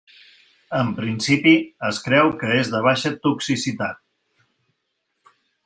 [0.77, 1.53] En principi,
[1.91, 4.03] es creu que és de baixa toxicitat.